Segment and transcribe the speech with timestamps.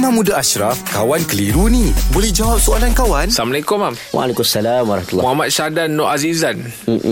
[0.00, 1.92] Imam Muda Ashraf, kawan keliru ni.
[2.08, 3.28] Boleh jawab soalan kawan?
[3.28, 3.92] Assalamualaikum Mam.
[4.16, 6.56] Waalaikumsalam warahmatullahi Muhammad Syahdan Nur Azizan.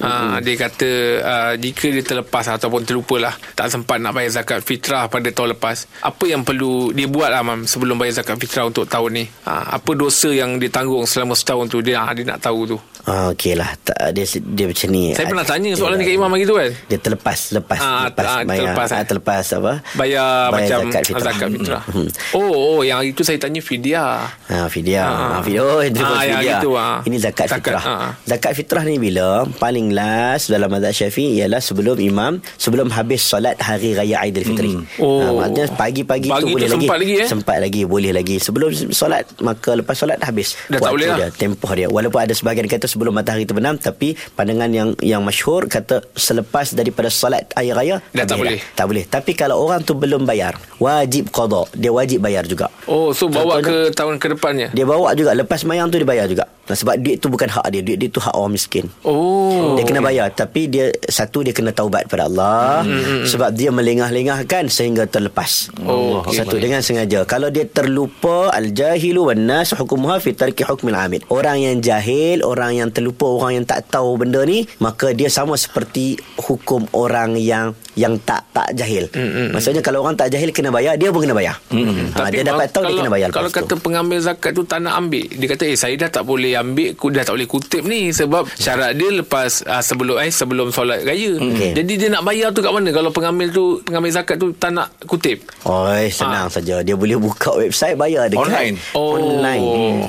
[0.00, 0.90] Ha, Dia kata
[1.20, 5.60] uh, Jika dia terlepas Ataupun terlupa lah Tak sempat nak bayar zakat fitrah Pada tahun
[5.60, 9.24] lepas Apa yang perlu Dia buat lah Mam Sebelum bayar zakat fitrah Untuk tahun ni?
[9.44, 12.78] Ha, Apa dosa yang dia tanggung Selama setahun tu Dia, dia nak tahu tu?
[13.00, 15.16] Ah, okey lah tak, dia, dia macam ni.
[15.16, 16.68] Saya pernah tanya soalan ni kat Imam hari tu kan?
[16.84, 19.06] Dia terlepas Lepas Ah, Lepas ah, bayar, terlepas, ah, eh.
[19.08, 19.72] Terlepas apa?
[19.96, 21.24] Bayar, macam zakat fitrah.
[21.32, 21.82] Zakat fitrah.
[21.90, 22.08] Hmm.
[22.36, 25.06] Oh oh Yang hari tu saya tanya fidyah Ha, fidyah.
[25.06, 25.28] Ah.
[25.30, 25.62] Ha, fidyah.
[25.62, 26.58] Oh, itu yang fidyah.
[26.58, 26.98] itu, ah.
[27.02, 27.84] Ini zakat, Zakat, fitrah.
[27.84, 28.10] ah.
[28.22, 29.46] Zakat fitrah ni bila?
[29.56, 34.74] Paling last dalam mazhab Syafi'i ialah sebelum imam, sebelum habis solat hari raya Aidilfitri.
[34.96, 35.20] Oh.
[35.20, 36.78] Ha, maknanya pagi-pagi Pagi tu tu boleh lagi.
[36.80, 37.28] sempat lagi, eh?
[37.28, 38.36] Sempat lagi, boleh lagi.
[38.36, 40.58] Sebelum solat, maka lepas solat dah habis.
[40.66, 41.16] Dah tak boleh lah.
[41.16, 41.86] dia, tempoh dia.
[41.86, 47.08] Walaupun ada sebahagian kata sebelum matahari terbenam, tapi pandangan yang yang masyhur kata selepas daripada
[47.08, 48.58] solat hari raya Dah tak boleh.
[48.74, 49.04] Tak boleh.
[49.06, 51.64] Tapi kalau orang tu belum bayar, wajib qada.
[51.72, 52.59] Dia wajib bayar juga.
[52.84, 54.68] Oh so bawa Contohnya- ke tahun ke depannya?
[54.74, 55.32] Dia bawa juga.
[55.32, 58.06] Lepas mayang tu dia bayar juga Nah, Sebab duit tu bukan hak dia Duit dia
[58.06, 58.86] tu hak orang miskin.
[59.02, 59.74] Oh.
[59.74, 62.86] Dia kena bayar Tapi dia Satu dia kena taubat pada Allah.
[63.26, 65.74] Sebab dia melengah-lengahkan Sehingga terlepas.
[65.82, 66.38] Oh, okey.
[66.38, 67.26] Satu dengan sengaja.
[67.26, 72.72] Kalau dia terlupa Al-jahilu wan nas Hukumuha fi tarki hukmil amid Orang yang jahil Orang
[72.72, 77.74] yang terlupa Orang yang tak tahu benda ni Maka dia sama seperti Hukum orang yang
[77.92, 79.10] Yang tak tak jahil.
[79.50, 81.58] Maksudnya kalau orang tak jahil Kena bayar Dia pun kena bayar.
[81.66, 83.80] Ha, Dia dapat tahu kalau, Dia kena bayar Kalau kata tu.
[83.80, 87.08] pengambil zakat tu tak nak ambil Dia kata eh saya dah tak boleh ambil ku
[87.08, 91.36] Dah tak boleh kutip ni Sebab syarat dia lepas uh, Sebelum eh sebelum solat raya
[91.36, 91.72] Okey.
[91.72, 94.88] Jadi dia nak bayar tu kat mana Kalau pengambil tu Pengambil zakat tu tak nak
[95.02, 96.52] kutip Oi, senang Ha.
[96.52, 96.80] saja.
[96.80, 98.74] Dia boleh buka website bayar dekat Online?
[98.92, 99.14] Oh.
[99.14, 99.62] Online.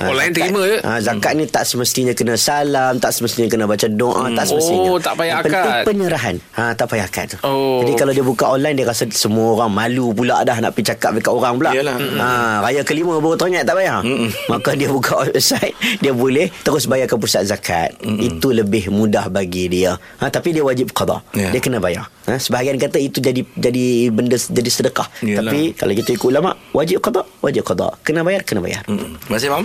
[0.00, 0.76] Online zakat, terima je?
[0.80, 4.88] Ha, zakat ni tak semestinya kena salam, tak semestinya kena baca doa, tak semestinya.
[4.88, 5.82] Oh, tak payah Yang penting akad.
[5.84, 6.34] penyerahan.
[6.52, 7.28] Ha, tak payah akad.
[7.40, 7.78] Oh.
[7.78, 11.14] Jadi kalau dia buka online dia rasa semua orang malu pula dah nak pergi cakap
[11.14, 11.70] dekat orang pula.
[11.72, 11.96] Yalah.
[12.00, 12.28] Ha,
[12.60, 14.00] raya kelima baru teringat tak payah.
[14.48, 16.33] Maka dia buka website, dia boleh
[16.66, 17.94] terus bayar ke pusat zakat.
[18.02, 19.96] Itu lebih mudah bagi dia.
[20.20, 21.22] Ha, tapi dia wajib qada.
[21.32, 21.54] Ya.
[21.54, 22.10] Dia kena bayar.
[22.26, 25.08] Ha, sebahagian kata itu jadi jadi benda jadi sedekah.
[25.22, 25.52] Yalah.
[25.52, 27.94] Tapi kalau kita ikut ulama wajib qada, wajib qada.
[28.02, 28.82] Kena bayar, kena bayar.
[28.90, 29.16] Hmm.
[29.22, 29.64] Terima kasih, Mam.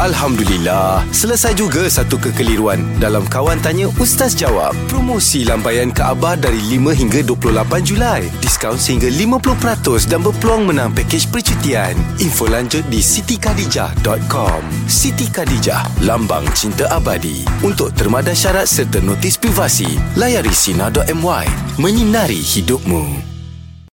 [0.00, 4.72] Alhamdulillah, selesai juga satu kekeliruan dalam Kawan Tanya Ustaz Jawab.
[4.88, 8.24] Promosi lampaian Kaabah dari 5 hingga 28 Julai.
[8.40, 11.92] Diskaun sehingga 50% dan berpeluang menang pakej percutian.
[12.16, 14.88] Info lanjut di sitikadijah.com.
[14.88, 17.44] Siti Khadijah, lambang cinta abadi.
[17.60, 21.76] Untuk termadah syarat serta notis privasi, layari sina.my.
[21.76, 23.29] Menyinari hidupmu.